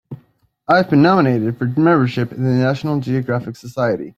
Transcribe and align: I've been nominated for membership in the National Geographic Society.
I've 0.67 0.89
been 0.89 1.03
nominated 1.03 1.57
for 1.59 1.65
membership 1.77 2.31
in 2.31 2.43
the 2.43 2.49
National 2.49 2.99
Geographic 2.99 3.55
Society. 3.55 4.09